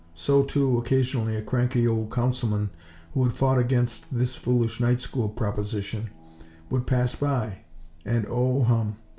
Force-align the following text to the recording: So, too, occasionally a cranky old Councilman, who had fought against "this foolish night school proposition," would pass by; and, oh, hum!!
So, 0.15 0.41
too, 0.41 0.79
occasionally 0.79 1.35
a 1.35 1.43
cranky 1.43 1.87
old 1.87 2.09
Councilman, 2.09 2.71
who 3.13 3.23
had 3.23 3.33
fought 3.33 3.59
against 3.59 4.11
"this 4.11 4.35
foolish 4.35 4.79
night 4.79 4.99
school 4.99 5.29
proposition," 5.29 6.09
would 6.71 6.87
pass 6.87 7.13
by; 7.13 7.59
and, 8.03 8.25
oh, 8.27 8.63
hum!! 8.63 8.95